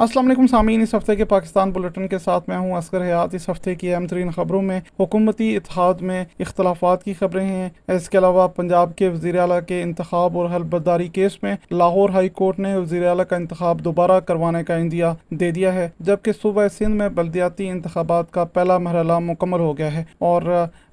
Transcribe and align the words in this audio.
السلام 0.00 0.26
علیکم 0.26 0.46
سامعین، 0.46 0.82
اس 0.82 0.94
ہفتے 0.94 1.16
کے 1.16 1.24
پاکستان 1.24 1.70
بلٹن 1.70 2.08
کے 2.08 2.18
ساتھ 2.18 2.48
میں 2.48 2.56
ہوں 2.56 2.72
اسکر 2.72 3.02
حیات۔ 3.02 3.34
اس 3.34 3.48
ہفتے 3.48 3.74
کی 3.74 3.94
اہم 3.94 4.06
ترین 4.06 4.30
خبروں 4.30 4.62
میں 4.62 4.80
حکومتی 5.00 5.56
اتحاد 5.56 5.94
میں 6.00 6.24
اختلافات 6.38 7.04
کی 7.04 7.14
خبریں 7.14 7.46
ہیں۔ 7.46 7.68
اس 7.88 8.08
کے 8.08 8.18
علاوہ 8.18 8.48
پنجاب 8.48 8.96
کے 8.96 9.08
وزیر 9.08 9.38
اعلیٰ 9.38 9.58
کے 9.68 9.82
انتخاب 9.82 10.38
اور 10.38 10.50
حل 10.54 10.62
بداری 10.62 11.08
کیس 11.08 11.42
میں 11.42 11.56
لاہور 11.70 12.10
ہائی 12.10 12.28
کورٹ 12.28 12.58
نے 12.58 12.76
وزیر 12.76 13.06
اعلیٰ 13.06 13.24
کا 13.30 13.36
انتخاب 13.36 13.84
دوبارہ 13.84 14.20
کروانے 14.20 14.64
کا 14.64 14.74
اندیا 14.74 15.12
دے 15.30 15.50
دیا 15.50 15.74
ہے، 15.74 15.88
جبکہ 16.00 16.32
صوبہ 16.42 16.68
سندھ 16.78 16.96
میں 16.96 17.08
بلدیاتی 17.08 17.68
انتخابات 17.68 18.30
کا 18.30 18.44
پہلا 18.44 18.78
مرحلہ 18.78 19.18
مکمل 19.18 19.60
ہو 19.60 19.78
گیا 19.78 19.94
ہے 19.94 20.04
اور 20.18 20.42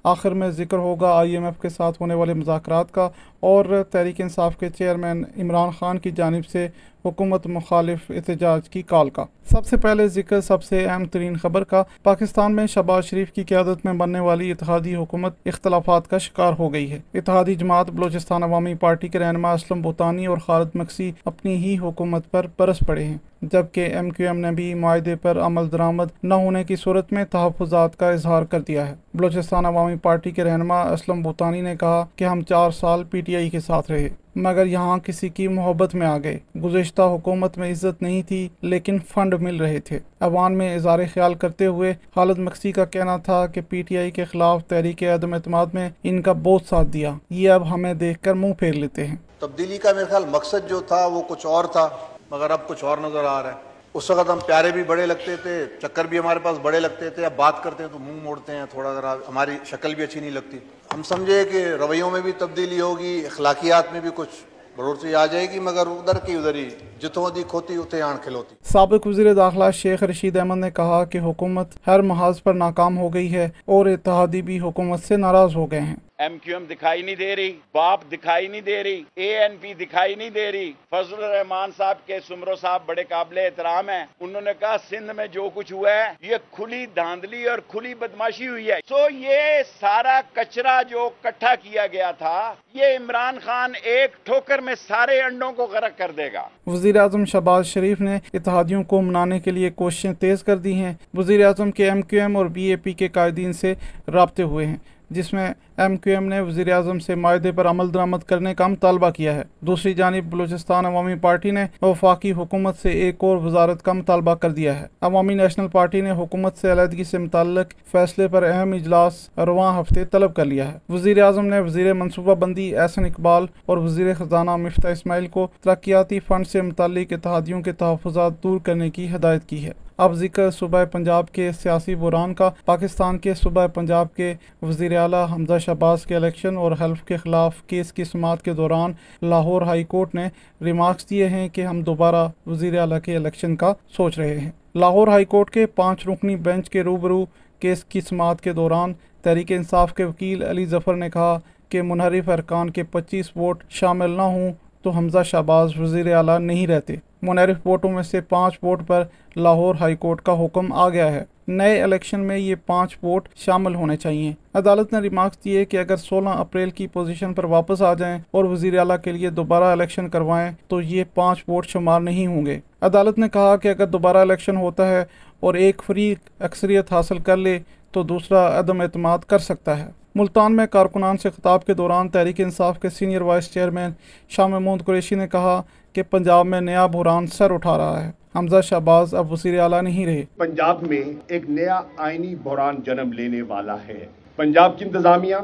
آخر 0.08 0.32
میں 0.32 0.50
ذکر 0.50 0.76
ہوگا 0.76 1.12
آئی 1.18 1.32
ایم 1.32 1.44
ایف 1.44 1.60
کے 1.60 1.68
ساتھ 1.68 2.00
ہونے 2.00 2.14
والے 2.14 2.34
مذاکرات 2.34 2.92
کا 2.92 3.08
اور 3.40 3.82
تحریک 3.90 4.20
انصاف 4.20 4.56
کے 4.56 4.68
چیئرمین 4.68 5.24
عمران 5.40 5.70
خان 5.78 5.98
کی 5.98 6.10
جانب 6.10 6.46
سے 6.46 6.68
حکومت 7.04 7.46
مخالف 7.46 8.10
احتجاج 8.10 8.68
کی 8.68 8.82
کال 8.82 9.10
کا۔ 9.10 9.24
سب 9.50 9.66
سے 9.66 9.76
پہلے 9.76 10.06
ذکر 10.08 10.40
سب 10.40 10.62
سے 10.62 10.84
اہم 10.84 11.04
ترین 11.04 11.36
خبر 11.36 11.64
کا، 11.64 11.82
پاکستان 12.02 12.56
میں 12.56 12.66
شہباز 12.66 13.04
شریف 13.04 13.32
کی 13.32 13.44
قیادت 13.44 13.84
میں 13.84 13.92
بننے 13.92 14.20
والی 14.20 14.50
اتحادی 14.50 14.94
حکومت 14.94 15.34
اختلافات 15.46 16.10
کا 16.10 16.18
شکار 16.18 16.52
ہو 16.58 16.72
گئی 16.72 16.90
ہے۔ 16.90 17.00
اتحادی 17.14 17.54
جماعت 17.54 17.90
بلوچستان 17.90 18.42
عوامی 18.42 18.74
پارٹی 18.74 19.08
کے 19.08 19.18
رہنما 19.18 19.52
اسلم 19.52 19.82
بوتانی 19.82 20.26
اور 20.26 20.38
خالد 20.38 20.76
مکسی 20.76 21.12
اپنی 21.24 21.56
ہی 21.56 21.78
حکومت 21.78 22.30
پر 22.30 22.46
برس 22.58 22.78
پڑے 22.86 23.04
ہیں۔ 23.04 23.18
جبکہ 23.42 23.80
ایم 23.80 24.10
کیو 24.10 24.26
ایم 24.26 24.38
نے 24.38 24.50
بھی 24.50 24.74
معاہدے 24.74 25.16
پر 25.16 25.38
عمل 25.38 25.72
درآمد 25.72 26.04
نہ 26.22 26.34
ہونے 26.34 26.64
کی 26.64 26.76
صورت 26.76 27.12
میں 27.12 27.24
تحفظات 27.24 27.96
کا 27.96 28.10
اظہار 28.10 28.42
کر 28.42 28.60
دیا 28.60 28.88
ہے۔ 28.88 28.94
بلوچستان 29.14 29.66
عوامی 29.66 29.96
پارٹی 29.96 30.30
کے 30.30 30.44
رہنما 30.44 30.80
اسلم 30.82 31.22
بوتانی 31.22 31.60
نے 31.60 31.76
کہا 31.76 32.04
کہ 32.16 32.24
ہم 32.24 32.40
چار 32.40 32.70
سال 32.70 33.04
پی 33.04 33.20
ٹی 33.20 33.36
آئی 33.36 33.50
کے 33.50 33.60
ساتھ 33.60 33.90
رہے، 33.90 34.08
مگر 34.34 34.66
یہاں 34.66 34.98
کسی 34.98 35.28
کی 35.28 35.48
محبت 35.48 35.94
میں 35.94 36.06
آ 36.06 36.18
گئے۔ 36.18 36.38
گزشتہ 36.64 37.02
حکومت 37.02 37.58
میں 37.58 37.70
عزت 37.70 38.02
نہیں 38.02 38.22
تھی، 38.22 38.48
لیکن 38.62 38.98
فنڈ 38.98 39.34
مل 39.34 39.56
رہے 39.56 39.80
تھے۔ 39.80 39.98
عوام 40.20 40.54
میں 40.54 40.74
اظہار 40.74 40.98
خیال 41.14 41.34
کرتے 41.34 41.66
ہوئے 41.66 41.94
خالد 42.14 42.38
مکسی 42.38 42.72
کا 42.72 42.84
کہنا 42.84 43.16
تھا 43.16 43.46
کہ 43.46 43.60
پی 43.68 43.82
ٹی 43.82 43.98
آئی 43.98 44.10
کے 44.10 44.24
خلاف 44.24 44.64
تحریک 44.64 45.02
عدم 45.02 45.32
اعتماد 45.32 45.66
میں 45.72 45.90
ان 46.02 46.22
کا 46.22 46.32
بہت 46.32 46.62
ساتھ 46.68 46.88
دیا۔ 46.88 47.14
یہ 47.30 47.50
اب 47.50 47.74
ہمیں 47.74 47.94
دیکھ 47.94 48.22
کر 48.22 48.34
منہ 48.34 48.52
پھیر 48.52 48.72
لیتے 48.72 49.06
ہیں۔ 49.06 49.16
تبدیلی 49.38 49.78
کا 49.78 49.92
میرے 49.92 50.04
خیال 50.04 50.24
مقصد 50.30 50.68
جو 50.68 50.80
تھا 50.80 51.06
وہ 51.06 51.22
کچھ 51.28 51.46
اور 51.46 51.64
تھا۔ 51.64 51.88
مگر 52.30 52.50
اب 52.50 52.66
کچھ 52.68 52.84
اور 52.84 52.98
نظر 52.98 53.24
آ 53.24 53.42
رہا 53.42 53.50
ہے۔ 53.50 53.66
اس 53.94 54.10
وقت 54.10 54.30
ہم 54.30 54.38
پیارے 54.46 54.70
بھی 54.72 54.82
بڑے 54.82 55.06
لگتے 55.06 55.36
تھے، 55.42 55.64
چکر 55.82 56.04
بھی 56.04 56.18
ہمارے 56.18 56.38
پاس 56.42 56.58
بڑے 56.62 56.80
لگتے 56.80 57.10
تھے، 57.10 57.24
اب 57.26 57.32
بات 57.36 57.62
کرتے 57.62 57.82
ہیں 57.82 57.90
تو 57.92 57.98
منہ 57.98 58.22
موڑتے 58.22 58.56
ہیں، 58.56 58.64
تھوڑا 58.70 58.92
ذرا 58.94 59.14
ہماری 59.28 59.56
شکل 59.64 59.94
بھی 59.94 60.02
اچھی 60.04 60.20
نہیں 60.20 60.30
لگتی۔ 60.30 60.58
ہم 60.94 61.02
سمجھے 61.02 61.44
کہ 61.44 61.64
رویوں 61.80 62.10
میں 62.10 62.20
بھی 62.20 62.32
تبدیلی 62.38 62.80
ہوگی، 62.80 63.22
اخلاقیات 63.26 63.92
میں 63.92 64.00
بھی 64.00 64.10
کچھ 64.14 64.42
بڑھوتری 64.76 65.14
آ 65.14 65.24
جائے 65.26 65.50
گی، 65.50 65.58
مگر 65.58 65.86
ادھر 65.86 66.18
کی 66.26 66.34
ادھر 66.34 66.54
ہی 66.54 66.68
جتوں 67.00 67.30
دی 67.36 67.42
کھوتی 67.48 67.76
اتنے 67.76 68.00
آن 68.02 68.16
کھلوتی۔ 68.24 68.54
سابق 68.72 69.06
وزیر 69.06 69.32
داخلہ 69.34 69.70
شیخ 69.74 70.02
رشید 70.02 70.36
احمد 70.36 70.56
نے 70.56 70.70
کہا 70.70 71.04
کہ 71.04 71.18
حکومت 71.18 71.68
ہر 71.86 72.02
محاذ 72.02 72.42
پر 72.42 72.54
ناکام 72.54 72.98
ہو 72.98 73.14
گئی 73.14 73.34
ہے 73.34 73.48
اور 73.64 73.86
اتحادی 73.86 74.42
بھی 74.42 74.60
حکومت 74.60 75.00
سے 75.00 75.16
ناراض 75.16 75.56
ہو 75.56 75.70
گئے 75.70 75.80
ہیں۔ 75.80 75.96
ایم 76.18 76.36
کیو 76.38 76.56
ایم 76.56 76.64
دکھائی 76.70 77.02
نہیں 77.02 77.14
دے 77.14 77.34
رہی، 77.36 77.52
باپ 77.74 78.00
دکھائی 78.12 78.46
نہیں 78.46 78.60
دے 78.60 78.82
رہی، 78.84 79.02
اے 79.14 79.26
این 79.38 79.56
پی 79.60 79.74
دکھائی 79.74 80.14
نہیں 80.14 80.30
دے 80.30 80.50
رہی۔ 80.52 80.72
فضل 80.90 81.22
الرحمان 81.24 81.70
صاحب 81.76 82.06
کے 82.06 82.18
سمرو 82.28 82.54
صاحب 82.56 82.82
بڑے 82.86 83.04
قابل 83.08 83.38
احترام 83.38 83.88
ہیں۔ 83.88 84.04
انہوں 84.20 84.40
نے 84.40 84.50
کہا، 84.60 84.76
سندھ 84.90 85.12
میں 85.16 85.26
جو 85.26 85.48
کچھ 85.54 85.72
ہوا 85.72 85.92
ہے، 85.92 86.08
یہ 86.20 86.36
کھلی 86.50 86.84
دھاندلی 86.96 87.44
اور 87.44 87.58
کھلی 87.68 87.94
بدماشی 87.94 88.48
ہوئی 88.48 88.70
ہے۔ 88.70 88.78
سو 88.88 89.06
یہ 89.10 89.62
سارا 89.80 90.20
کچرا 90.32 90.80
جو 90.90 91.08
کٹھا 91.22 91.54
کیا 91.62 91.86
گیا 91.92 92.10
تھا، 92.18 92.54
یہ 92.74 92.96
عمران 92.96 93.38
خان 93.44 93.72
ایک 93.82 94.16
ٹھوکر 94.24 94.58
میں 94.58 94.74
سارے 94.88 95.20
انڈوں 95.20 95.52
کو 95.52 95.66
غرق 95.66 95.96
کر 95.98 96.10
دے 96.10 96.32
گا۔ 96.32 96.46
وزیر 96.66 96.96
اعظم 96.96 97.24
شہباز 97.24 97.66
شریف 97.66 98.00
نے 98.00 98.18
اتحادیوں 98.34 98.82
کو 98.82 99.02
منانے 99.02 99.40
کے 99.40 99.50
لیے 99.50 99.70
کوششیں 99.70 100.12
تیز 100.12 100.42
کر 100.42 100.56
دی 100.56 100.74
ہیں۔ 100.74 100.92
وزیر 101.14 101.46
اعظم 101.46 101.70
کے 101.70 101.88
ایم 101.90 102.02
کیو 102.02 102.20
ایم 102.20 102.36
اور 102.36 102.46
بی 102.46 102.68
اے 102.70 102.76
پی 102.76 102.92
کے 102.92 103.08
قائدین 103.08 103.52
سے 103.52 103.74
رابطے 104.12 104.42
ہوئے 104.42 104.66
ہیں، 104.66 104.76
جس 105.10 105.32
میں 105.32 105.48
ایم 105.78 105.96
کیو 105.96 106.12
ایم 106.12 106.28
نے 106.28 106.40
وزیر 106.40 106.72
اعظم 106.72 106.98
سے 106.98 107.14
معاہدے 107.14 107.52
پر 107.52 107.66
عمل 107.66 107.94
درآمد 107.94 108.18
کرنے 108.18 108.54
کا 108.54 108.66
مطالبہ 108.66 109.10
کیا 109.10 109.34
ہے۔ 109.34 109.42
دوسری 109.60 109.94
جانب 109.94 110.24
بلوچستان 110.30 110.86
عوامی 110.86 111.14
پارٹی 111.14 111.50
نے 111.50 111.66
وفاقی 111.82 112.32
حکومت 112.32 112.76
سے 112.82 112.88
ایک 112.88 113.14
اور 113.18 113.36
وزارت 113.36 113.82
کا 113.82 113.92
مطالبہ 113.92 114.34
کر 114.34 114.50
دیا 114.50 114.80
ہے۔ 114.80 114.86
عوامی 115.00 115.34
نیشنل 115.34 115.68
پارٹی 115.68 116.00
نے 116.00 116.10
حکومت 116.10 116.56
سے 116.56 116.72
علیحدگی 116.72 117.04
سے 117.04 117.18
متعلق 117.18 117.90
فیصلے 117.92 118.28
پر 118.28 118.42
اہم 118.42 118.72
اجلاس 118.72 119.28
رواں 119.36 119.80
ہفتے 119.80 120.04
طلب 120.04 120.34
کر 120.34 120.44
لیا 120.44 120.72
ہے۔ 120.72 120.78
وزیر 120.88 121.22
اعظم 121.22 121.46
نے 121.46 121.60
وزیر 121.60 121.92
منصوبہ 121.92 122.34
بندی 122.34 122.76
احسن 122.76 123.04
اقبال 123.04 123.46
اور 123.66 123.78
وزیر 123.78 124.14
خزانہ 124.14 124.56
مفتہ 124.56 124.88
اسماعیل 124.88 125.26
کو 125.26 125.48
ترقیاتی 125.60 126.20
فنڈ 126.20 126.46
سے 126.46 126.62
متعلق 126.62 127.12
اتحادیوں 127.12 127.62
کے 127.62 127.72
تحفظات 127.72 128.42
دور 128.42 128.60
کرنے 128.60 128.90
کی 128.90 129.14
ہدایت 129.14 129.44
کی 129.44 129.66
ہے۔ 129.66 129.72
اب 129.96 130.12
ذکر 130.12 130.50
صوبہ 130.50 130.84
پنجاب 130.84 131.32
کے 131.32 131.50
سیاسی 131.62 131.94
بحران 131.94 132.34
کا، 132.34 132.50
پاکستان 132.64 133.18
کے 133.18 133.34
صوبہ 133.34 133.66
پنجاب 133.66 134.14
کے 134.14 134.34
وزیر 134.62 134.96
اعلیٰ 134.96 135.26
حمزہ 135.32 135.58
شہباز 135.68 136.06
کے 136.06 136.16
الیکشن 136.16 136.56
اور 136.56 136.72
حلف 136.84 137.02
کے 137.02 137.16
خلاف 137.16 137.62
کیس 137.62 137.92
کی 137.92 138.04
سماعت 138.04 138.42
کے 138.42 138.52
دوران 138.52 138.92
لاہور 139.22 139.62
ہائی 139.62 139.84
کورٹ 139.84 140.14
نے 140.14 140.28
ریمارکس 140.64 141.10
دیے 141.10 141.28
ہیں 141.28 141.48
کہ 141.48 141.60
ہم 141.60 141.82
دوبارہ 141.82 142.28
وزیر 142.46 142.78
اعلیٰ 142.78 143.00
کے 143.04 143.16
الیکشن 143.16 143.56
کا 143.56 143.72
سوچ 143.96 144.18
رہے 144.18 144.40
ہیں۔ 144.40 144.50
لاہور 144.74 145.08
ہائی 145.08 145.24
کورٹ 145.24 145.50
کے 145.50 145.66
پانچ 145.66 146.08
رکنی 146.08 146.36
بینچ 146.36 146.70
کے 146.70 146.82
روبرو 146.82 147.24
کیس 147.60 147.84
کی 147.84 148.00
سماعت 148.00 148.40
کے 148.40 148.52
دوران 148.52 148.92
تحریک 149.22 149.52
انصاف 149.52 149.94
کے 149.94 150.04
وکیل 150.04 150.42
علی 150.42 150.64
ظفر 150.64 150.94
نے 150.94 151.10
کہا 151.10 151.38
کہ 151.68 151.82
منحرف 151.82 152.28
ارکان 152.28 152.70
کے 152.70 152.82
پچیس 152.82 153.36
ووٹ 153.36 153.64
شامل 153.68 154.10
نہ 154.10 154.22
ہوں۔ 154.22 154.52
تو 154.82 154.90
حمزہ 154.90 155.22
شہباز 155.24 155.80
وزیر 155.80 156.14
اعلیٰ 156.14 156.38
نہیں 156.38 156.66
رہتے۔ 156.66 156.94
منعرف 157.22 157.66
ووٹوں 157.66 157.90
میں 157.90 158.02
سے 158.02 158.20
پانچ 158.20 158.58
ووٹ 158.62 158.86
پر 158.86 159.04
لاہور 159.36 159.74
ہائی 159.80 159.96
کورٹ 159.96 160.22
کا 160.22 160.44
حکم 160.44 160.72
آ 160.72 160.88
گیا 160.88 161.12
ہے۔ 161.12 161.24
نئے 161.48 161.82
الیکشن 161.82 162.20
میں 162.20 162.38
یہ 162.38 162.54
پانچ 162.66 162.96
ووٹ 163.02 163.28
شامل 163.36 163.74
ہونے 163.74 163.96
چاہیے۔ 163.96 164.32
عدالت 164.54 164.92
نے 164.92 164.98
ریمارکس 164.98 165.44
دیے 165.44 165.64
کہ 165.64 165.76
اگر 165.76 165.96
سولہ 165.96 166.28
اپریل 166.28 166.70
کی 166.70 166.86
پوزیشن 166.86 167.34
پر 167.34 167.44
واپس 167.44 167.82
آ 167.82 167.94
جائیں 167.94 168.18
اور 168.30 168.44
وزیر 168.44 168.78
اعلیٰ 168.78 168.96
کے 169.04 169.12
لیے 169.12 169.30
دوبارہ 169.30 169.64
الیکشن 169.64 170.08
کروائیں 170.08 170.52
تو 170.68 170.80
یہ 170.80 171.04
پانچ 171.14 171.44
ووٹ 171.48 171.66
شمار 171.66 172.00
نہیں 172.00 172.26
ہوں 172.26 172.46
گے۔ 172.46 172.60
عدالت 172.80 173.18
نے 173.18 173.28
کہا 173.28 173.56
کہ 173.56 173.68
اگر 173.68 173.86
دوبارہ 173.86 174.16
الیکشن 174.16 174.56
ہوتا 174.56 174.88
ہے 174.88 175.04
اور 175.40 175.54
ایک 175.54 175.82
فریق 175.86 176.42
اکثریت 176.42 176.92
حاصل 176.92 177.18
کر 177.18 177.36
لے 177.36 177.58
تو 177.92 178.02
دوسرا 178.02 178.58
عدم 178.58 178.80
اعتماد 178.80 179.18
کر 179.18 179.38
سکتا 179.38 179.78
ہے۔ 179.78 179.90
ملتان 180.14 180.56
میں 180.56 180.66
کارکنان 180.66 181.16
سے 181.16 181.30
خطاب 181.30 181.64
کے 181.64 181.74
دوران 181.74 182.08
تحریک 182.08 182.40
انصاف 182.40 182.80
کے 182.80 182.88
senior 182.88 183.20
vice 183.20 183.52
chairman 183.52 183.90
Shah 184.28 184.46
Mehmood 184.46 184.84
Qureshi 184.84 185.14
نے 185.14 185.28
کہا 185.28 185.62
کہ 185.92 186.02
پنجاب 186.02 186.46
میں 186.46 186.60
نیا 186.60 186.86
بحران 186.86 187.26
سر 187.26 187.50
اٹھا 187.50 187.78
رہا 187.78 188.06
ہے۔ 188.06 188.10
حمزہ 188.36 188.60
شہباز 188.60 189.14
اب 189.14 189.32
وزیر 189.32 189.60
اعلیٰ 189.60 189.82
نہیں 189.82 190.06
رہے۔ 190.06 190.24
پنجاب 190.36 190.82
میں 190.82 191.02
ایک 191.26 191.50
نیا 191.50 191.80
آئینی 191.96 192.34
بحران 192.34 192.76
جنم 192.86 193.12
لینے 193.12 193.42
والا 193.42 193.76
ہے۔ 193.88 194.06
پنجاب 194.36 194.78
کی 194.78 194.84
انتظامیہ 194.84 195.36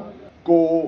کو 0.43 0.83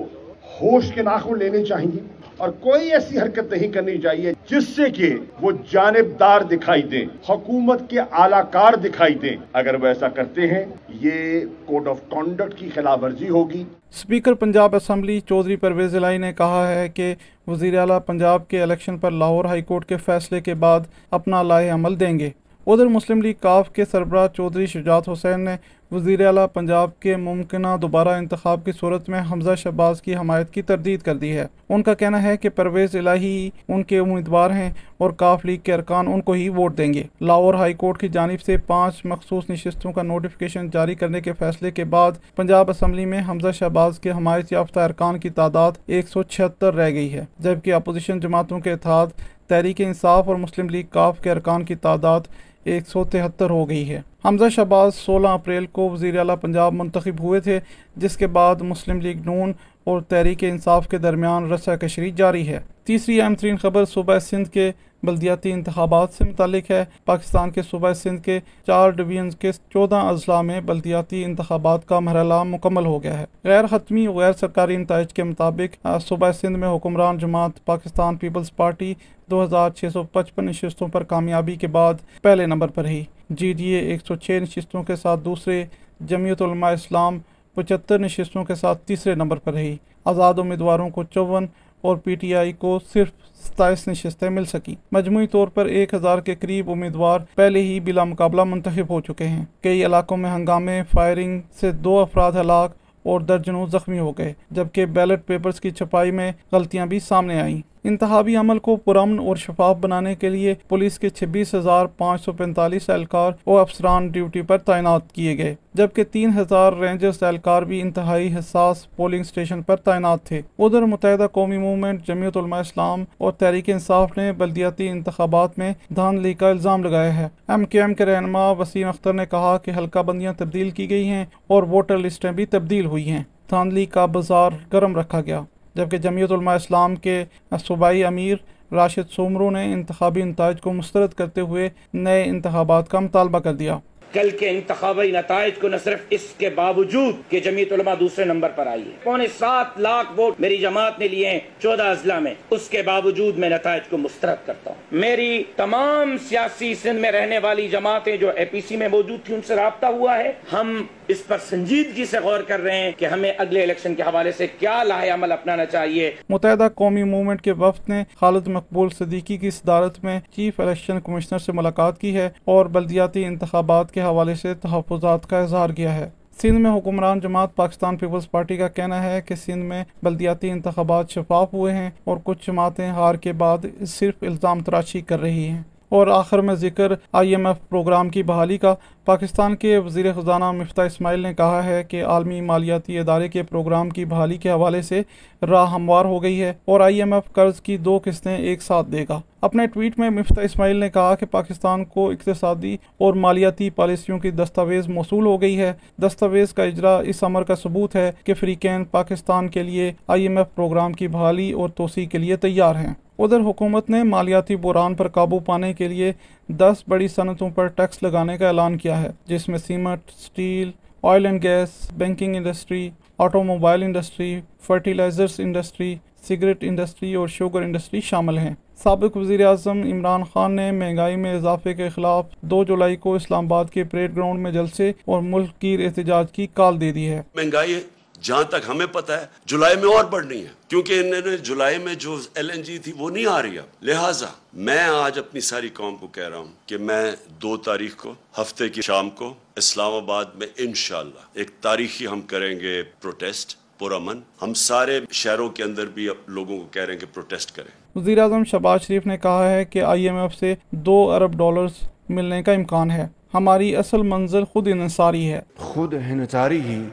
ہوش 0.61 0.91
کے 0.91 1.01
ناخن 1.01 1.37
لینے 1.39 1.63
چاہیے 1.65 1.99
اور 2.37 2.49
کوئی 2.49 2.91
ایسی 2.91 3.19
حرکت 3.19 3.53
نہیں 3.53 3.67
کرنی 3.67 3.97
چاہیے 3.97 4.33
جس 4.49 4.67
سے 4.75 4.89
کہ 4.89 5.15
وہ 5.41 5.51
جانبدار 5.71 6.41
دکھائی 6.41 6.81
دیں، 6.81 7.05
حکومت 7.29 7.89
کے 7.89 7.99
اعلی 7.99 8.41
کار 8.51 8.73
دکھائی 8.73 9.13
دیں۔ 9.13 9.35
اگر 9.53 9.75
وہ 9.81 9.87
ایسا 9.87 10.07
کرتے 10.07 10.47
ہیں، 10.47 10.65
یہ 11.01 11.39
کوڈ 11.65 11.87
آف 11.87 11.99
کانڈکٹ 12.09 12.53
کی 12.59 12.69
خلاف 12.75 13.03
ورزی 13.03 13.29
ہوگی۔ 13.29 13.63
اسپیکر 13.89 14.33
پنجاب 14.33 14.75
اسمبلی 14.75 15.19
چودھری 15.19 15.55
پرویز 15.55 15.95
الہی 15.95 16.17
نے 16.17 16.33
کہا 16.33 16.67
ہے 16.67 16.87
کہ 16.89 17.13
وزیر 17.47 17.77
اعلیٰ 17.77 17.99
پنجاب 18.05 18.47
کے 18.47 18.61
الیکشن 18.61 18.97
پر 18.97 19.11
لاہور 19.11 19.45
ہائی 19.45 19.61
کورٹ 19.61 19.85
کے 19.85 19.97
فیصلے 19.97 20.41
کے 20.41 20.53
بعد 20.53 20.79
اپنا 21.11 21.43
لاہ 21.43 21.73
عمل 21.73 21.99
دیں 21.99 22.19
گے۔ 22.19 22.29
ادھر 22.67 22.85
مسلم 22.85 23.21
لیگ 23.21 23.33
کاف 23.41 23.69
کے 23.71 23.85
سربراہ 23.85 24.27
چودھری 24.27 24.65
شجاعت 24.65 25.09
حسین 25.09 25.39
نے 25.39 25.55
وزیر 25.91 26.25
اعلیٰ 26.25 26.45
پنجاب 26.53 26.99
کے 26.99 27.15
ممکنہ 27.15 27.67
دوبارہ 27.81 28.09
انتخاب 28.09 28.65
کی 28.65 28.71
صورت 28.79 29.09
میں 29.09 29.21
حمزہ 29.31 29.55
شہباز 29.57 30.01
کی 30.01 30.15
حمایت 30.15 30.49
کی 30.49 30.61
تردید 30.61 31.01
کر 31.01 31.15
دی 31.15 31.31
ہے۔ 31.37 31.45
ان 31.69 31.83
کا 31.83 31.93
کہنا 31.93 32.23
ہے 32.23 32.37
کہ 32.37 32.49
پرویز 32.49 32.95
الہی 32.95 33.49
ان 33.67 33.83
کے 33.83 33.99
امیدوار 33.99 34.51
ہیں 34.51 34.69
اور 34.97 35.11
کاف 35.11 35.45
لیگ 35.45 35.57
کے 35.57 35.73
ارکان 35.73 36.07
ان 36.07 36.21
کو 36.21 36.31
ہی 36.31 36.49
ووٹ 36.49 36.77
دیں 36.77 36.93
گے۔ 36.93 37.03
لاہور 37.21 37.53
ہائی 37.53 37.73
کورٹ 37.73 37.99
کی 37.99 38.07
جانب 38.07 38.41
سے 38.41 38.57
پانچ 38.57 39.05
مخصوص 39.05 39.49
نشستوں 39.49 39.91
کا 39.91 40.01
نوٹیفکیشن 40.01 40.69
جاری 40.69 40.95
کرنے 40.95 41.21
کے 41.21 41.33
فیصلے 41.33 41.71
کے 41.71 41.83
بعد 41.83 42.11
پنجاب 42.35 42.69
اسمبلی 42.69 43.05
میں 43.05 43.21
حمزہ 43.29 43.51
شہباز 43.51 43.99
کے 43.99 44.11
حمایت 44.11 44.51
یافتہ 44.51 44.79
ارکان 44.79 45.19
کی 45.19 45.29
تعداد 45.29 45.71
ایک 45.85 46.07
سو 46.07 46.23
چھہتر 46.23 46.73
رہ 46.73 46.89
گئی 46.89 47.13
ہے، 47.13 47.25
جبکہ 47.39 47.73
اپوزیشن 47.73 48.19
جماعتوں 48.19 48.59
کے 48.59 48.71
اتحاد، 48.71 49.07
تحریک 49.47 49.81
انصاف 49.81 50.27
اور 50.27 50.35
مسلم 50.35 50.69
لیگ 50.69 50.83
کاف 50.89 51.19
کے 51.19 51.31
ارکان 51.31 51.63
کی 51.63 51.75
تعداد 51.75 52.21
ایک 52.67 52.87
سو 52.87 53.03
تہتر 53.03 53.49
ہو 53.49 53.69
گئی 53.69 53.89
ہے۔ 53.89 54.01
حمزہ 54.25 54.49
شہباز 54.49 54.95
سولہ 54.95 55.27
اپریل 55.27 55.65
کو 55.65 55.89
وزیر 55.89 56.17
اعلیٰ 56.17 56.35
پنجاب 56.41 56.73
منتخب 56.73 57.19
ہوئے 57.19 57.39
تھے، 57.39 57.59
جس 57.95 58.17
کے 58.17 58.27
بعد 58.27 58.55
مسلم 58.61 59.01
لیگ 59.01 59.17
نون 59.25 59.53
اور 59.83 60.01
تحریک 60.01 60.43
انصاف 60.43 60.87
کے 60.87 60.97
درمیان 60.97 61.51
رسہ 61.51 61.71
کشری 61.71 62.11
جاری 62.11 62.47
ہے۔ 62.47 62.59
تیسری 62.87 63.21
اہم 63.21 63.33
ترین 63.35 63.57
خبر 63.57 63.85
صوبہ 63.85 64.17
سندھ 64.19 64.49
کے 64.49 64.71
بلدیاتی 65.03 65.51
انتخابات 65.51 66.13
سے 66.13 66.23
متعلق 66.23 66.69
ہے۔ 66.71 66.83
پاکستان 67.05 67.49
کے 67.51 67.61
صوبہ 67.61 67.91
سندھ 67.93 68.21
کے 68.23 68.39
چار 68.67 68.89
ڈویژن 68.89 69.29
کے 69.29 69.51
چودہ 69.69 69.95
اضلاع 69.95 70.41
میں 70.41 70.59
بلدیاتی 70.61 71.23
انتخابات 71.23 71.87
کا 71.87 71.99
مرحلہ 71.99 72.41
مکمل 72.43 72.85
ہو 72.85 73.01
گیا 73.03 73.19
ہے۔ 73.19 73.25
غیر 73.43 73.65
حتمی 73.71 74.07
غیر 74.07 74.33
سرکاری 74.33 74.77
نتائج 74.77 75.13
کے 75.13 75.23
مطابق 75.23 75.87
صوبہ 76.05 76.31
سندھ 76.31 76.57
میں 76.57 76.69
حکمران 76.75 77.17
جماعت 77.17 77.63
پاکستان 77.65 78.15
پیپلز 78.15 78.55
پارٹی 78.55 78.93
دو 79.31 79.43
ہزار 79.43 79.69
چھ 79.69 79.85
سو 79.93 80.03
پچپن 80.03 80.45
نشستوں 80.45 80.87
پر 80.87 81.03
کامیابی 81.03 81.55
کے 81.55 81.67
بعد 81.67 81.93
پہلے 82.21 82.45
نمبر 82.45 82.67
پر 82.67 82.83
رہی۔ 82.83 83.03
جی 83.29 83.51
ڈی 83.53 83.65
اے 83.65 83.79
ایک 83.79 84.05
سو 84.07 84.15
چھ 84.15 84.39
نشستوں 84.43 84.83
کے 84.83 84.95
ساتھ 84.95 85.19
دوسرے، 85.25 85.63
جمعیت 85.99 86.41
علماء 86.41 86.71
اسلام 86.71 87.19
پچہتر 87.55 87.99
نشستوں 87.99 88.43
کے 88.45 88.55
ساتھ 88.55 88.87
تیسرے 88.87 89.15
نمبر 89.15 89.37
پر 89.37 89.53
رہی۔ 89.53 89.75
آزاد 90.05 90.33
امیدواروں 90.39 90.89
کو 90.89 91.03
چون 91.03 91.45
اور 91.81 91.97
پی 91.97 92.15
ٹی 92.15 92.35
آئی 92.35 92.51
کو 92.51 92.79
صرف 92.93 93.11
ستائیس 93.43 93.87
نشستیں 93.87 94.29
مل 94.29 94.45
سکی 94.45 94.75
مجموعی 94.91 95.27
طور 95.27 95.47
پر 95.47 95.65
ایک 95.65 95.93
ہزار 95.93 96.19
کے 96.19 96.35
قریب 96.35 96.71
امیدوار 96.71 97.19
پہلے 97.35 97.61
ہی 97.61 97.79
بلا 97.79 98.03
مقابلہ 98.03 98.43
منتخب 98.43 98.89
ہو 98.89 99.01
چکے 99.01 99.27
ہیں۔ 99.27 99.45
کئی 99.61 99.85
علاقوں 99.85 100.17
میں 100.17 100.31
ہنگامے، 100.31 100.81
فائرنگ 100.91 101.41
سے 101.59 101.71
دو 101.71 101.99
افراد 101.99 102.31
ہلاک 102.31 102.75
اور 103.03 103.21
درجنوں 103.21 103.65
زخمی 103.67 103.99
ہو 103.99 104.11
گئے، 104.11 104.33
جبکہ 104.51 104.85
بیلٹ 104.85 105.25
پیپرز 105.25 105.61
کی 105.61 105.71
چھپائی 105.71 106.11
میں 106.11 106.31
غلطیاں 106.51 106.85
بھی 106.85 106.99
سامنے 106.99 107.41
آئیں۔ 107.41 107.61
انتخابی 107.83 108.35
عمل 108.35 108.59
کو 108.59 108.75
پرامن 108.75 109.19
اور 109.19 109.35
شفاف 109.35 109.75
بنانے 109.77 110.15
کے 110.15 110.29
لیے 110.29 110.53
پولیس 110.67 110.99
کے 110.99 111.09
چھبیس 111.09 111.55
ہزار 111.55 111.85
پانچ 111.85 112.21
سو 112.21 112.31
پینتالیس 112.31 112.89
اہلکار 112.89 113.31
اور 113.43 113.61
افسران 113.61 114.07
ڈیوٹی 114.07 114.41
پر 114.41 114.57
تعینات 114.57 115.11
کیے 115.11 115.37
گئے، 115.37 115.55
جبکہ 115.73 116.03
تین 116.03 116.31
ہزار 116.37 116.73
رینجرز 116.73 117.23
اہلکار 117.23 117.61
بھی 117.61 117.81
انتہائی 117.81 118.33
حساس 118.39 118.95
پولنگ 118.95 119.19
اسٹیشن 119.19 119.61
پر 119.61 119.75
تعینات 119.75 120.23
تھے۔ 120.23 120.41
ادھر 120.59 120.81
متحدہ 120.81 121.27
قومی 121.31 121.57
موومنٹ، 121.57 122.07
جمعیت 122.07 122.37
علماء 122.37 122.59
اسلام 122.59 123.03
اور 123.17 123.31
تحریک 123.31 123.69
انصاف 123.69 124.17
نے 124.17 124.31
بلدیاتی 124.31 124.89
انتخابات 124.89 125.59
میں 125.59 125.73
دھاندلی 125.95 126.33
کا 126.33 126.49
الزام 126.49 126.83
لگایا 126.83 127.17
ہے۔ 127.17 127.27
ایم 127.47 127.65
کے 127.65 127.81
ایم 127.81 127.93
کے 127.93 128.05
رہنما 128.05 128.51
وسیم 128.51 128.87
اختر 128.87 129.13
نے 129.13 129.25
کہا 129.25 129.57
کہ 129.57 129.71
حلقہ 129.77 129.99
بندیاں 129.99 130.33
تبدیل 130.37 130.69
کی 130.69 130.89
گئی 130.89 131.07
ہیں 131.07 131.25
اور 131.47 131.63
ووٹر 131.63 131.97
لسٹیں 131.97 132.31
بھی 132.31 132.45
تبدیل 132.45 132.85
ہوئی 132.85 133.09
ہیں۔ 133.09 133.23
دھاندلی 133.49 133.85
کا 133.85 134.05
بازار 134.05 134.51
گرم 134.73 134.95
رکھا 134.95 135.21
گیا۔ 135.21 135.41
جبکہ 135.77 135.97
جمعیت 135.97 136.31
علماء 136.31 136.55
اسلام 136.55 136.95
کے 136.95 137.23
صوبائی 137.65 138.03
امیر 138.03 138.37
راشد 138.73 139.11
سومرو 139.11 139.49
نے 139.51 139.63
انتخابی 139.73 140.23
نتائج 140.23 140.61
کو 140.61 140.73
مسترد 140.73 141.13
کرتے 141.13 141.41
ہوئے 141.41 141.69
نئے 141.93 142.23
انتخابات 142.23 142.89
کا 142.89 142.99
مطالبہ 142.99 143.39
کر 143.39 143.53
دیا۔ 143.53 143.77
کل 144.13 144.29
کے 144.29 144.49
انتخابی 144.49 145.11
نتائج 145.11 145.53
کو 145.61 145.67
نہ 145.67 145.75
صرف 145.83 145.99
اس 146.09 146.33
کے 146.37 146.49
باوجود 146.49 147.15
کہ 147.29 147.39
جمعیت 147.39 147.73
علماء 147.73 147.93
دوسرے 147.99 148.25
نمبر 148.25 148.49
پر 148.49 148.67
آئی 148.67 148.81
ہے۔ 148.81 148.97
پونے 149.03 149.25
سات 149.39 149.79
لاکھ 149.79 150.19
ووٹ 150.19 150.39
میری 150.39 150.57
جماعت 150.57 150.99
نے 150.99 151.07
لیے 151.07 151.29
ہیں 151.29 151.39
چودہ 151.59 151.83
اضلاع 151.83 152.19
میں۔ 152.19 152.33
اس 152.49 152.69
کے 152.69 152.81
باوجود 152.81 153.37
میں 153.37 153.49
نتائج 153.49 153.83
کو 153.89 153.97
مسترد 153.97 154.47
کرتا 154.47 154.71
ہوں۔ 154.71 154.81
میری 154.91 155.43
تمام 155.55 156.17
سیاسی 156.29 156.75
سندھ 156.75 156.99
میں 156.99 157.11
رہنے 157.11 157.39
والی 157.39 157.67
جماعتیں 157.67 158.17
جو 158.17 158.29
اے 158.29 158.45
پی 158.45 158.61
سی 158.61 158.77
میں 158.77 158.87
موجود 158.87 159.25
تھی 159.25 159.35
ان 159.35 159.41
سے 159.47 159.55
رابطہ 159.55 159.85
ہوا 159.85 160.17
ہے۔ 160.17 160.33
ہم 160.53 160.85
اس 161.07 161.27
پر 161.27 161.37
سنجیدگی 161.49 162.05
سے 162.05 162.19
غور 162.19 162.39
کر 162.39 162.59
رہے 162.59 162.77
ہیں 162.77 162.91
کہ 162.97 163.05
ہمیں 163.05 163.33
اگلے 163.37 163.63
الیکشن 163.63 163.95
کے 163.95 164.03
حوالے 164.03 164.31
سے 164.31 164.47
کیا 164.59 164.83
لاہ 164.83 165.13
عمل 165.13 165.31
اپنانا 165.31 165.65
چاہیے۔ 165.65 166.11
متحدہ 166.29 166.67
قومی 166.75 167.03
موومنٹ 167.03 167.41
کے 167.41 167.51
وفد 167.51 167.89
نے 167.89 168.03
خالد 168.19 168.47
مقبول 168.47 168.89
صدیقی 168.89 169.37
کی 169.37 169.49
صدارت 169.49 170.03
میں 170.03 170.19
چیف 170.35 170.59
الیکشن 170.59 170.99
کمشنر 170.99 171.39
سے 171.39 171.51
ملاقات 171.51 172.01
کی 172.01 172.15
ہے 172.15 172.29
اور 172.45 172.65
بلدیاتی 172.65 173.25
انتخابات 173.25 173.91
کے 173.97 174.03
حوالے 174.03 174.35
سے 174.35 174.53
تحفظات 174.53 175.29
کا 175.29 175.39
اظہار 175.39 175.69
کیا 175.69 175.95
ہے۔ 175.95 176.09
سندھ 176.41 176.59
میں 176.59 176.71
حکمران 176.71 177.19
جماعت 177.19 177.55
پاکستان 177.55 177.97
پیپلز 177.97 178.31
پارٹی 178.31 178.57
کا 178.57 178.67
کہنا 178.67 179.03
ہے 179.03 179.21
کہ 179.21 179.35
سندھ 179.35 179.65
میں 179.65 179.83
بلدیاتی 180.03 180.49
انتخابات 180.49 181.09
شفاف 181.09 181.53
ہوئے 181.53 181.73
ہیں 181.73 181.89
اور 182.03 182.17
کچھ 182.23 182.47
جماعتیں 182.47 182.89
ہار 182.89 183.15
کے 183.15 183.33
بعد 183.33 183.65
صرف 183.87 184.23
الزام 184.23 184.59
تراشی 184.59 185.01
کر 185.01 185.19
رہی 185.19 185.47
ہیں۔ 185.47 185.61
اور 185.89 186.07
آخر 186.07 186.39
میں 186.39 186.55
ذکر 186.55 186.91
آئی 187.13 187.29
ایم 187.29 187.45
ایف 187.47 187.69
پروگرام 187.69 188.09
کی 188.09 188.23
بحالی 188.23 188.57
کا۔ 188.57 188.75
پاکستان 189.05 189.55
کے 189.55 189.77
وزیر 189.77 190.13
خزانہ 190.13 190.51
مفتہ 190.51 190.81
اسماعیل 190.81 191.19
نے 191.19 191.33
کہا 191.33 191.65
ہے 191.65 191.83
کہ 191.83 192.03
عالمی 192.03 192.41
مالیاتی 192.41 192.99
ادارے 192.99 193.27
کے 193.27 193.43
پروگرام 193.43 193.89
کی 193.89 194.05
بحالی 194.05 194.37
کے 194.37 194.49
حوالے 194.49 194.81
سے 194.81 195.01
راہ 195.41 195.71
ہموار 195.71 196.05
ہو 196.05 196.21
گئی 196.23 196.41
ہے 196.41 196.53
اور 196.65 196.79
آئی 196.79 196.97
ایم 196.97 197.13
ایف 197.13 197.33
قرض 197.33 197.61
کی 197.61 197.77
دو 197.77 197.99
قسطیں 198.03 198.37
ایک 198.37 198.61
ساتھ 198.61 198.89
دے 198.91 199.05
گا۔ 199.09 199.19
اپنے 199.41 199.67
ٹویٹ 199.67 199.99
میں 199.99 200.09
مفتہ 200.09 200.41
اسماعیل 200.41 200.75
نے 200.75 200.89
کہا 200.89 201.15
کہ 201.15 201.25
پاکستان 201.25 201.85
کو 201.85 202.09
اقتصادی 202.09 202.77
اور 202.97 203.13
مالیاتی 203.13 203.69
پالیسیوں 203.69 204.19
کی 204.19 204.31
دستاویز 204.31 204.87
موصول 204.87 205.25
ہو 205.25 205.41
گئی 205.41 205.59
ہے۔ 205.59 205.73
دستاویز 206.01 206.53
کا 206.53 206.63
اجرا 206.63 206.97
اس 206.97 207.23
عمر 207.23 207.43
کا 207.43 207.55
ثبوت 207.55 207.95
ہے 207.95 208.11
کہ 208.23 208.33
فریقین 208.33 208.85
پاکستان 208.85 209.47
کے 209.47 209.63
لیے 209.63 209.91
آئی 210.07 210.23
ایم 210.23 210.37
ایف 210.37 210.55
پروگرام 210.55 210.93
کی 210.93 211.07
بحالی 211.07 211.51
اور 211.51 211.69
توسیع 211.69 212.05
کے 212.05 212.17
لیے 212.17 212.35
تیار 212.35 212.75
ہیں۔ 212.75 212.93
ادھر 213.19 213.39
حکومت 213.39 213.89
نے 213.89 214.03
مالیاتی 214.03 214.55
بحران 214.55 214.95
پر 214.95 215.07
قابو 215.07 215.39
پانے 215.39 215.73
کے 215.73 215.87
لیے 215.87 216.11
دس 216.49 216.83
بڑی 216.87 217.07
صنعتوں 217.07 217.49
پر 217.49 217.67
ٹیکس 217.67 218.03
لگانے 218.03 218.37
کا 218.37 218.47
اعلان 218.47 218.77
کیا 218.77 219.01
ہے، 219.01 219.09
جس 219.25 219.47
میں 219.49 219.57
cement, 219.57 220.11
steel, 220.11 220.71
oil 221.03 221.25
and 221.25 221.43
gas, 221.43 221.69
banking 221.97 222.35
industry 222.35 222.89
automobile 223.43 223.83
industry, 223.83 224.39
fertilisers 224.61 225.39
industry, 225.39 225.95
cigarette 226.27 226.63
industry 226.63 227.13
اور 227.13 227.27
شوگر 227.27 227.61
انڈسٹری 227.61 228.01
شامل 228.01 228.37
ہیں۔ 228.37 228.53
سابق 228.83 229.17
وزیر 229.17 229.45
اعظم 229.45 229.81
عمران 229.83 230.23
خان 230.23 230.55
نے 230.55 230.71
مہنگائی 230.71 231.15
میں 231.15 231.35
اضافے 231.35 231.73
کے 231.73 231.89
خلاف 231.89 232.25
دو 232.41 232.63
جولائی 232.63 232.95
کو 232.95 233.15
اسلام 233.15 233.45
آباد 233.45 233.65
کے 233.65 233.83
پریڈ 233.83 234.15
گراؤنڈ 234.15 234.39
میں 234.39 234.51
جلسے 234.51 234.91
اور 235.05 235.21
ملک 235.21 235.61
کی 235.61 235.77
احتجاج 235.85 236.31
کی 236.31 236.47
کال 236.53 236.81
دے 236.81 236.91
دی 236.91 237.07
ہے۔ 237.09 237.21
مہنگائی 237.35 237.79
جہاں 238.21 238.43
تک 238.43 238.55
ہمیں 238.67 238.85
پتا 238.85 239.21
ہے 239.21 239.25
جولائی 239.45 239.75
میں 239.75 239.95
اور 239.95 240.05
بڑھنی 240.05 240.41
ہے۔ 240.41 240.47
کیونکہ 240.67 240.99
انہوں 240.99 241.29
نے 241.31 241.37
جولائی 241.37 241.77
میں 241.77 241.93
جو 241.93 242.19
ایل 242.35 242.49
این 242.51 242.61
جی 242.61 242.77
تھی 242.77 242.91
وہ 242.97 243.09
نہیں 243.09 243.25
آ 243.25 243.41
رہی 243.41 243.59
اب۔ 243.59 243.65
لہٰذا 243.81 244.27
میں 244.53 244.79
آج 244.79 245.19
اپنی 245.19 245.41
ساری 245.41 245.69
قوم 245.69 245.95
کو 245.95 246.07
کہہ 246.07 246.29
رہا 246.29 246.37
ہوں 246.37 246.51
کہ 246.65 246.77
میں 246.77 247.11
دو 247.41 247.57
تاریخ 247.57 247.95
کو 247.95 248.13
ہفتے 248.41 248.69
کی 248.69 248.81
شام 248.81 249.09
کو 249.09 249.33
اسلام 249.55 249.93
آباد 249.93 250.25
میں 250.35 250.47
انشاءاللہ 250.57 251.19
ایک 251.33 251.49
تاریخی 251.61 252.07
ہم 252.07 252.21
کریں 252.21 252.59
گے 252.59 252.83
پروٹیسٹ 253.01 253.57
پرامن۔ 253.79 254.15
ہم 254.41 254.53
سارے 254.53 254.99
شہروں 255.11 255.49
کے 255.49 255.63
اندر 255.63 255.85
بھی 255.85 256.07
لوگوں 256.27 256.59
کو 256.59 256.65
کہہ 256.71 256.81
رہے 256.81 256.93
ہیں 256.93 256.99
کہ 256.99 257.05
پروٹیسٹ 257.13 257.55
کریں۔ 257.55 257.99
وزیر 257.99 258.17
اعظم 258.17 258.43
شہباز 258.43 258.81
شریف 258.81 259.05
نے 259.05 259.17
کہا 259.17 259.51
ہے 259.51 259.65
کہ 259.65 259.81
آئی 259.81 260.03
ایم 260.03 260.17
ایف 260.17 260.35
سے 260.35 260.55
دو 260.71 261.11
ارب 261.11 261.33
ڈالرز 261.33 261.71
ملنے 262.09 262.43
کا 262.43 262.51
امکان 262.51 262.91
ہے۔ 262.91 263.07
ہماری 263.33 263.75
اصل 263.75 264.01
منزل 264.01 264.43
خود 264.45 264.67
انحصاری 264.67 265.33
ہے۔ 265.33 265.41
خود 265.57 265.93
انحصاری 265.93 266.61
ہی 266.61 266.83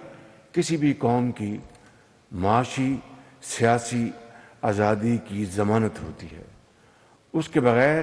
کسی 0.55 0.77
بھی 0.77 0.93
قوم 0.93 1.33
کی 1.33 1.59
معاشی، 2.33 2.97
سیاسی 3.43 4.11
آزادی 4.63 5.19
کی 5.25 5.45
ضمانت 5.45 6.03
ہوتی 6.03 6.27
ہے۔ 6.27 6.43
اس 7.33 7.49
کے 7.49 7.61
بغیر 7.61 8.03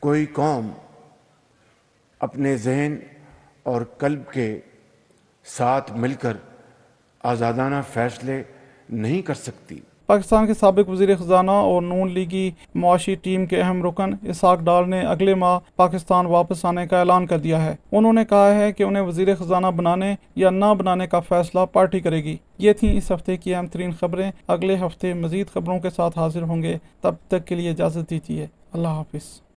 کوئی 0.00 0.26
قوم 0.26 0.72
اپنے 2.18 2.56
ذہن 2.56 2.96
اور 3.62 3.82
قلب 3.82 4.32
کے 4.32 4.60
ساتھ 5.44 5.92
مل 5.92 6.14
کر 6.14 6.36
آزادانہ 7.22 7.74
فیصلے 7.92 8.42
نہیں 8.88 9.22
کر 9.22 9.34
سکتی۔ 9.34 9.80
پاکستان 10.10 10.46
کے 10.46 10.54
سابق 10.54 10.88
وزیر 10.88 11.16
خزانہ 11.16 11.50
اور 11.50 11.82
نون 11.82 12.10
لیگی 12.10 12.50
معاشی 12.74 13.14
ٹیم 13.14 13.46
کے 13.46 13.60
اہم 13.60 13.82
رکن 13.82 14.14
اسحاق 14.22 14.60
ڈار 14.60 14.84
نے 14.84 15.00
اگلے 15.00 15.34
ماہ 15.34 15.58
پاکستان 15.76 16.26
واپس 16.26 16.64
آنے 16.64 16.86
کا 16.86 16.98
اعلان 16.98 17.26
کر 17.26 17.38
دیا 17.38 17.64
ہے۔ 17.64 17.76
انہوں 17.92 18.12
نے 18.12 18.24
کہا 18.24 18.54
ہے 18.54 18.72
کہ 18.72 18.82
انہیں 18.82 19.02
وزیر 19.02 19.34
خزانہ 19.34 19.66
بنانے 19.66 20.14
یا 20.36 20.50
نہ 20.50 20.64
بنانے 20.78 21.06
کا 21.06 21.20
فیصلہ 21.20 21.60
پارٹی 21.72 22.00
کرے 22.00 22.24
گی۔ 22.24 22.36
یہ 22.58 22.72
تھیں 22.72 22.96
اس 22.96 23.12
ہفتے 23.12 23.36
کی 23.36 23.54
اہم 23.54 23.66
ترین 23.66 23.92
خبریں۔ 24.00 24.30
اگلے 24.48 24.76
ہفتے 24.86 25.14
مزید 25.14 25.46
خبروں 25.54 25.78
کے 25.78 25.90
ساتھ 25.90 26.18
حاضر 26.18 26.42
ہوں 26.42 26.62
گے۔ 26.62 26.78
تب 27.00 27.14
تک 27.28 27.46
کے 27.46 27.54
لیے 27.54 27.70
اجازت 27.70 28.10
دیجیے۔ 28.10 28.46
اللہ 28.72 28.88
حافظ۔ 28.88 29.49